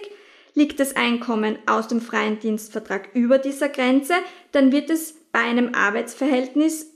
Liegt 0.54 0.80
das 0.80 0.96
Einkommen 0.96 1.58
aus 1.66 1.86
dem 1.86 2.00
freien 2.00 2.40
Dienstvertrag 2.40 3.10
über 3.14 3.38
dieser 3.38 3.68
Grenze, 3.68 4.14
dann 4.50 4.72
wird 4.72 4.90
es 4.90 5.14
bei 5.30 5.38
einem 5.38 5.72
Arbeitsverhältnis 5.76 6.88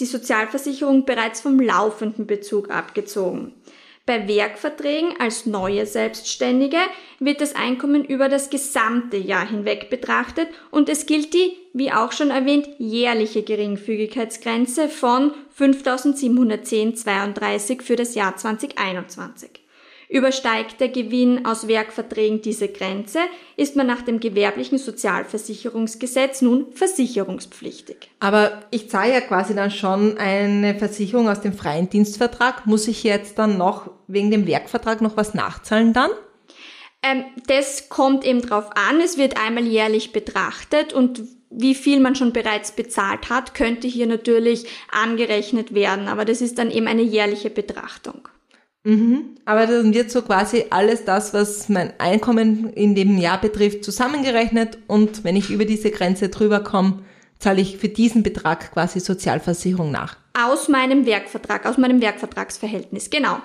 die 0.00 0.06
Sozialversicherung 0.06 1.04
bereits 1.04 1.40
vom 1.40 1.60
laufenden 1.60 2.26
Bezug 2.26 2.70
abgezogen. 2.70 3.52
Bei 4.06 4.26
Werkverträgen 4.26 5.20
als 5.20 5.46
neue 5.46 5.86
Selbstständige 5.86 6.78
wird 7.20 7.40
das 7.40 7.54
Einkommen 7.54 8.04
über 8.04 8.28
das 8.28 8.50
gesamte 8.50 9.16
Jahr 9.16 9.48
hinweg 9.48 9.88
betrachtet 9.90 10.48
und 10.72 10.88
es 10.88 11.06
gilt 11.06 11.32
die, 11.32 11.52
wie 11.74 11.92
auch 11.92 12.10
schon 12.10 12.30
erwähnt, 12.30 12.68
jährliche 12.78 13.44
Geringfügigkeitsgrenze 13.44 14.88
von 14.88 15.30
5.710,32 15.56 17.82
für 17.82 17.94
das 17.94 18.16
Jahr 18.16 18.36
2021. 18.36 19.60
Übersteigt 20.10 20.80
der 20.80 20.88
Gewinn 20.88 21.46
aus 21.46 21.68
Werkverträgen 21.68 22.42
diese 22.42 22.66
Grenze, 22.66 23.20
ist 23.56 23.76
man 23.76 23.86
nach 23.86 24.02
dem 24.02 24.18
gewerblichen 24.18 24.76
Sozialversicherungsgesetz 24.76 26.42
nun 26.42 26.66
versicherungspflichtig. 26.72 28.10
Aber 28.18 28.60
ich 28.72 28.90
zahle 28.90 29.12
ja 29.12 29.20
quasi 29.20 29.54
dann 29.54 29.70
schon 29.70 30.18
eine 30.18 30.74
Versicherung 30.74 31.28
aus 31.28 31.42
dem 31.42 31.52
freien 31.52 31.88
Dienstvertrag. 31.88 32.66
Muss 32.66 32.88
ich 32.88 33.04
jetzt 33.04 33.38
dann 33.38 33.56
noch 33.56 33.88
wegen 34.08 34.32
dem 34.32 34.48
Werkvertrag 34.48 35.00
noch 35.00 35.16
was 35.16 35.32
nachzahlen 35.32 35.92
dann? 35.92 36.10
Ähm, 37.04 37.24
das 37.46 37.88
kommt 37.88 38.24
eben 38.24 38.42
drauf 38.42 38.68
an. 38.74 39.00
Es 39.00 39.16
wird 39.16 39.40
einmal 39.40 39.64
jährlich 39.64 40.10
betrachtet 40.10 40.92
und 40.92 41.22
wie 41.50 41.76
viel 41.76 42.00
man 42.00 42.16
schon 42.16 42.32
bereits 42.32 42.72
bezahlt 42.72 43.30
hat, 43.30 43.54
könnte 43.54 43.86
hier 43.86 44.08
natürlich 44.08 44.66
angerechnet 44.90 45.72
werden. 45.72 46.08
Aber 46.08 46.24
das 46.24 46.40
ist 46.40 46.58
dann 46.58 46.72
eben 46.72 46.88
eine 46.88 47.02
jährliche 47.02 47.50
Betrachtung. 47.50 48.28
Mhm. 48.84 49.36
Aber 49.44 49.66
dann 49.66 49.92
wird 49.92 50.10
so 50.10 50.22
quasi 50.22 50.66
alles 50.70 51.04
das, 51.04 51.34
was 51.34 51.68
mein 51.68 51.92
Einkommen 51.98 52.70
in 52.70 52.94
dem 52.94 53.18
Jahr 53.18 53.40
betrifft, 53.40 53.84
zusammengerechnet 53.84 54.78
und 54.86 55.24
wenn 55.24 55.36
ich 55.36 55.50
über 55.50 55.64
diese 55.64 55.90
Grenze 55.90 56.28
drüber 56.28 56.60
komme, 56.60 57.02
zahle 57.38 57.60
ich 57.60 57.78
für 57.78 57.88
diesen 57.88 58.22
Betrag 58.22 58.72
quasi 58.72 59.00
Sozialversicherung 59.00 59.90
nach. 59.90 60.16
Aus 60.34 60.68
meinem 60.68 61.06
Werkvertrag, 61.06 61.66
aus 61.66 61.78
meinem 61.78 62.00
Werkvertragsverhältnis, 62.00 63.10
genau. 63.10 63.38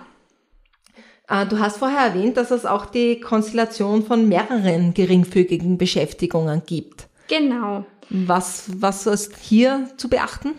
Ah, 1.27 1.45
du 1.45 1.59
hast 1.59 1.77
vorher 1.77 1.99
erwähnt, 1.99 2.37
dass 2.37 2.51
es 2.51 2.65
auch 2.65 2.85
die 2.85 3.19
Konstellation 3.19 4.05
von 4.05 4.27
mehreren 4.29 4.93
geringfügigen 4.93 5.77
Beschäftigungen 5.77 6.61
gibt. 6.65 7.07
Genau. 7.27 7.85
Was, 8.09 8.65
was 8.77 9.07
ist 9.07 9.35
hier 9.37 9.89
zu 9.97 10.07
beachten? 10.07 10.51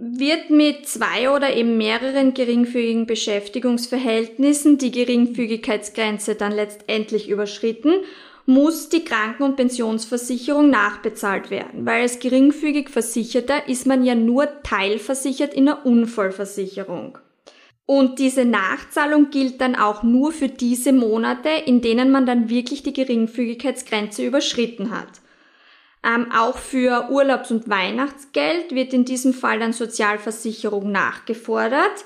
Wird 0.00 0.50
mit 0.50 0.86
zwei 0.86 1.30
oder 1.30 1.54
eben 1.54 1.76
mehreren 1.76 2.32
geringfügigen 2.32 3.06
Beschäftigungsverhältnissen 3.06 4.78
die 4.78 4.92
Geringfügigkeitsgrenze 4.92 6.36
dann 6.36 6.52
letztendlich 6.52 7.28
überschritten, 7.28 7.92
muss 8.46 8.88
die 8.88 9.04
Kranken- 9.04 9.42
und 9.42 9.56
Pensionsversicherung 9.56 10.70
nachbezahlt 10.70 11.50
werden, 11.50 11.84
weil 11.84 12.02
als 12.02 12.20
geringfügig 12.20 12.88
Versicherter 12.88 13.68
ist 13.68 13.86
man 13.86 14.04
ja 14.04 14.14
nur 14.14 14.62
teilversichert 14.62 15.52
in 15.52 15.66
der 15.66 15.84
Unfallversicherung. 15.84 17.18
Und 17.84 18.18
diese 18.18 18.44
Nachzahlung 18.44 19.30
gilt 19.30 19.60
dann 19.60 19.74
auch 19.74 20.02
nur 20.02 20.30
für 20.30 20.48
diese 20.48 20.92
Monate, 20.92 21.48
in 21.66 21.80
denen 21.80 22.10
man 22.10 22.24
dann 22.24 22.48
wirklich 22.48 22.82
die 22.82 22.92
Geringfügigkeitsgrenze 22.92 24.24
überschritten 24.24 24.90
hat. 24.90 25.08
Ähm, 26.04 26.30
auch 26.32 26.56
für 26.56 27.08
Urlaubs- 27.10 27.50
und 27.50 27.68
Weihnachtsgeld 27.68 28.74
wird 28.74 28.92
in 28.92 29.04
diesem 29.04 29.32
Fall 29.32 29.58
dann 29.58 29.72
Sozialversicherung 29.72 30.92
nachgefordert. 30.92 32.04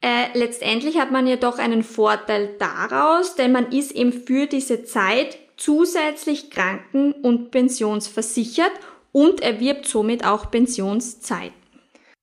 Äh, 0.00 0.38
letztendlich 0.38 0.98
hat 0.98 1.10
man 1.10 1.26
jedoch 1.26 1.58
einen 1.58 1.82
Vorteil 1.82 2.54
daraus, 2.58 3.34
denn 3.34 3.50
man 3.50 3.72
ist 3.72 3.92
eben 3.92 4.12
für 4.12 4.46
diese 4.46 4.84
Zeit 4.84 5.36
zusätzlich 5.56 6.50
kranken- 6.50 7.12
und 7.12 7.50
pensionsversichert 7.50 8.70
und 9.10 9.40
erwirbt 9.40 9.86
somit 9.86 10.24
auch 10.24 10.50
Pensionszeiten. 10.50 11.58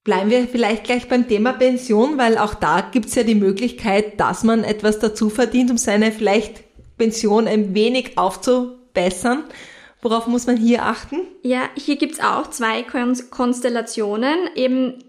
Bleiben 0.06 0.30
wir 0.30 0.48
vielleicht 0.48 0.84
gleich 0.84 1.10
beim 1.10 1.28
Thema 1.28 1.52
Pension, 1.52 2.18
weil 2.18 2.38
auch 2.38 2.54
da 2.54 2.82
gibt's 2.82 3.16
ja 3.16 3.24
die 3.24 3.36
Möglichkeit, 3.36 4.20
dass 4.20 4.44
man 4.44 4.64
etwas 4.64 5.00
dazu 5.00 5.30
verdient, 5.30 5.72
um 5.72 5.78
seine 5.78 6.12
vielleicht 6.12 6.64
Pension 6.98 7.48
ein 7.48 7.74
wenig 7.74 8.18
aufzubessern. 8.18 9.44
Worauf 10.06 10.28
muss 10.28 10.46
man 10.46 10.56
hier 10.56 10.84
achten? 10.84 11.22
Ja, 11.42 11.68
hier 11.74 11.96
gibt's 11.96 12.20
auch 12.20 12.52
zwei 12.52 12.84
Konstellationen. 12.84 14.38
Eben 14.54 15.00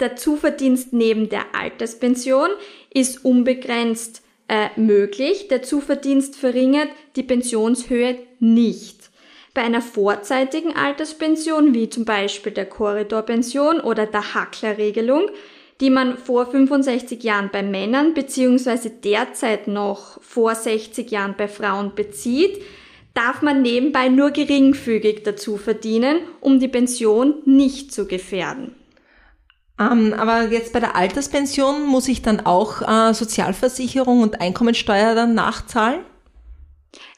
der 0.00 0.16
Zuverdienst 0.16 0.92
neben 0.92 1.28
der 1.28 1.54
Alterspension 1.54 2.48
ist 2.92 3.24
unbegrenzt 3.24 4.22
äh, 4.48 4.70
möglich. 4.74 5.46
Der 5.46 5.62
Zuverdienst 5.62 6.34
verringert 6.34 6.88
die 7.14 7.22
Pensionshöhe 7.22 8.18
nicht. 8.40 9.10
Bei 9.54 9.62
einer 9.62 9.82
vorzeitigen 9.82 10.74
Alterspension, 10.74 11.72
wie 11.72 11.88
zum 11.88 12.04
Beispiel 12.04 12.50
der 12.50 12.66
Korridorpension 12.66 13.78
oder 13.78 14.06
der 14.06 14.34
Hacklerregelung, 14.34 15.30
die 15.80 15.90
man 15.90 16.18
vor 16.18 16.46
65 16.46 17.22
Jahren 17.22 17.50
bei 17.52 17.62
Männern 17.62 18.14
beziehungsweise 18.14 18.90
derzeit 18.90 19.68
noch 19.68 20.20
vor 20.20 20.56
60 20.56 21.08
Jahren 21.08 21.36
bei 21.38 21.46
Frauen 21.46 21.94
bezieht, 21.94 22.60
darf 23.14 23.42
man 23.42 23.62
nebenbei 23.62 24.08
nur 24.08 24.30
geringfügig 24.30 25.22
dazu 25.24 25.56
verdienen, 25.56 26.20
um 26.40 26.60
die 26.60 26.68
Pension 26.68 27.42
nicht 27.44 27.92
zu 27.92 28.06
gefährden. 28.06 28.74
Ähm, 29.80 30.12
aber 30.12 30.48
jetzt 30.50 30.72
bei 30.72 30.80
der 30.80 30.94
Alterspension 30.94 31.86
muss 31.86 32.06
ich 32.08 32.22
dann 32.22 32.40
auch 32.40 32.82
äh, 32.82 33.14
Sozialversicherung 33.14 34.22
und 34.22 34.40
Einkommensteuer 34.40 35.14
dann 35.14 35.34
nachzahlen? 35.34 36.00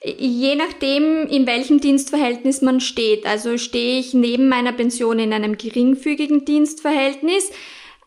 Je 0.05 0.55
nachdem, 0.55 1.27
in 1.27 1.47
welchem 1.47 1.81
Dienstverhältnis 1.81 2.61
man 2.61 2.81
steht. 2.81 3.27
Also 3.27 3.57
stehe 3.57 3.99
ich 3.99 4.15
neben 4.15 4.49
meiner 4.49 4.73
Pension 4.73 5.19
in 5.19 5.33
einem 5.33 5.57
geringfügigen 5.57 6.45
Dienstverhältnis, 6.45 7.51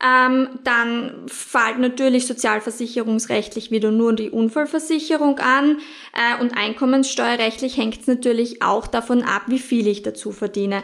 ähm, 0.04 0.50
dann 0.64 1.24
fällt 1.28 1.80
natürlich 1.80 2.28
sozialversicherungsrechtlich 2.28 3.72
wieder 3.72 3.92
nur 3.92 4.14
die 4.14 4.30
Unfallversicherung 4.30 5.40
an 5.40 5.78
äh, 6.14 6.42
und 6.42 6.56
einkommenssteuerrechtlich 6.58 7.78
hängt 7.78 8.02
es 8.02 8.08
natürlich 8.08 8.62
auch 8.62 8.88
davon 8.88 9.24
ab, 9.24 9.44
wie 9.48 9.60
viel 9.60 9.88
ich 9.88 10.04
dazu 10.04 10.32
verdiene. 10.32 10.84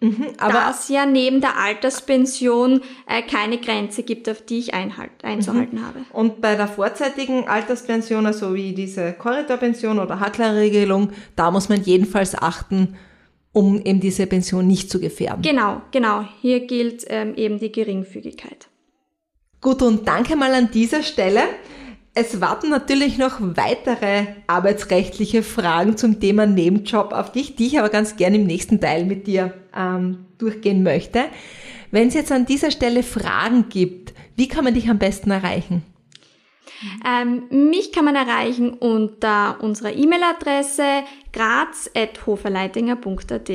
Mhm, 0.00 0.26
aber 0.38 0.68
es 0.70 0.90
ja 0.90 1.06
neben 1.06 1.40
der 1.40 1.56
Alterspension 1.56 2.82
äh, 3.06 3.22
keine 3.22 3.56
Grenze 3.58 4.02
gibt, 4.02 4.28
auf 4.28 4.42
die 4.42 4.58
ich 4.58 4.74
einhalt, 4.74 5.10
einzuhalten 5.22 5.78
mhm. 5.78 5.86
habe. 5.86 5.98
Und 6.12 6.42
bei 6.42 6.54
der 6.54 6.68
vorzeitigen 6.68 7.48
Alterspension, 7.48 8.26
also 8.26 8.54
wie 8.54 8.74
diese 8.74 9.14
Korridorpension 9.14 9.98
oder 9.98 10.20
Hacklerregelung, 10.20 11.12
da 11.34 11.50
muss 11.50 11.70
man 11.70 11.82
jedenfalls 11.82 12.34
achten, 12.34 12.96
um 13.56 13.80
eben 13.82 14.00
diese 14.00 14.26
Pension 14.26 14.66
nicht 14.66 14.90
zu 14.90 15.00
gefährden. 15.00 15.40
Genau, 15.40 15.80
genau. 15.90 16.28
Hier 16.42 16.66
gilt 16.66 17.06
ähm, 17.08 17.34
eben 17.36 17.58
die 17.58 17.72
Geringfügigkeit. 17.72 18.68
Gut, 19.62 19.80
und 19.80 20.06
danke 20.06 20.36
mal 20.36 20.52
an 20.52 20.70
dieser 20.70 21.02
Stelle. 21.02 21.40
Es 22.12 22.42
warten 22.42 22.68
natürlich 22.68 23.16
noch 23.16 23.38
weitere 23.40 24.26
arbeitsrechtliche 24.46 25.42
Fragen 25.42 25.96
zum 25.96 26.20
Thema 26.20 26.44
Nebenjob 26.44 27.14
auf 27.14 27.32
dich, 27.32 27.56
die 27.56 27.68
ich 27.68 27.78
aber 27.78 27.88
ganz 27.88 28.16
gerne 28.16 28.36
im 28.36 28.44
nächsten 28.44 28.78
Teil 28.78 29.06
mit 29.06 29.26
dir 29.26 29.54
ähm, 29.74 30.26
durchgehen 30.36 30.82
möchte. 30.82 31.24
Wenn 31.90 32.08
es 32.08 32.14
jetzt 32.14 32.32
an 32.32 32.44
dieser 32.44 32.70
Stelle 32.70 33.02
Fragen 33.02 33.70
gibt, 33.70 34.12
wie 34.36 34.48
kann 34.48 34.64
man 34.64 34.74
dich 34.74 34.90
am 34.90 34.98
besten 34.98 35.30
erreichen? 35.30 35.82
Ähm, 37.06 37.44
mich 37.70 37.92
kann 37.92 38.04
man 38.04 38.16
erreichen 38.16 38.74
unter 38.74 39.60
unserer 39.60 39.94
E-Mail-Adresse 39.94 41.04
graz.hoferleitinger.at. 41.32 43.50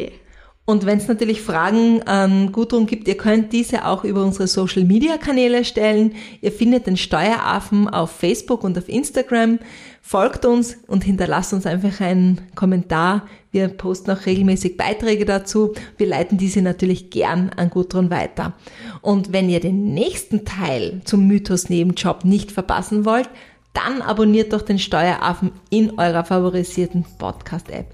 Und 0.65 0.85
wenn 0.85 0.99
es 0.99 1.07
natürlich 1.07 1.41
Fragen 1.41 2.03
an 2.03 2.51
Gudrun 2.51 2.85
gibt, 2.85 3.07
ihr 3.07 3.17
könnt 3.17 3.51
diese 3.51 3.85
auch 3.85 4.03
über 4.03 4.23
unsere 4.23 4.47
Social 4.47 4.83
Media 4.83 5.17
Kanäle 5.17 5.65
stellen. 5.65 6.15
Ihr 6.39 6.51
findet 6.51 6.87
den 6.87 6.97
Steueraffen 6.97 7.89
auf 7.89 8.11
Facebook 8.11 8.63
und 8.63 8.77
auf 8.77 8.87
Instagram. 8.87 9.59
Folgt 10.01 10.45
uns 10.45 10.77
und 10.87 11.03
hinterlasst 11.03 11.53
uns 11.53 11.65
einfach 11.65 12.01
einen 12.01 12.41
Kommentar. 12.55 13.27
Wir 13.51 13.67
posten 13.67 14.11
auch 14.11 14.25
regelmäßig 14.25 14.75
Beiträge 14.75 15.25
dazu. 15.25 15.73
Wir 15.97 16.07
leiten 16.07 16.37
diese 16.37 16.61
natürlich 16.61 17.11
gern 17.11 17.51
an 17.55 17.69
Gudrun 17.69 18.09
weiter. 18.09 18.53
Und 19.01 19.31
wenn 19.31 19.49
ihr 19.49 19.59
den 19.59 19.93
nächsten 19.93 20.43
Teil 20.43 21.01
zum 21.05 21.27
Mythos 21.27 21.69
Nebenjob 21.69 22.25
nicht 22.25 22.51
verpassen 22.51 23.05
wollt, 23.05 23.29
dann 23.73 24.01
abonniert 24.01 24.53
doch 24.53 24.63
den 24.63 24.79
Steueraffen 24.79 25.51
in 25.69 25.97
eurer 25.97 26.25
favorisierten 26.25 27.05
Podcast-App. 27.17 27.93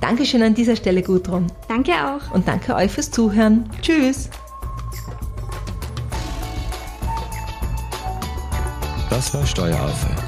Dankeschön 0.00 0.42
an 0.42 0.54
dieser 0.54 0.76
Stelle, 0.76 1.02
Gudrun. 1.02 1.48
Danke 1.68 1.92
auch. 1.92 2.32
Und 2.32 2.46
danke 2.46 2.74
euch 2.74 2.92
fürs 2.92 3.10
Zuhören. 3.10 3.68
Tschüss. 3.82 4.30
Das 9.10 9.34
war 9.34 9.44
Steueraffe. 9.44 10.27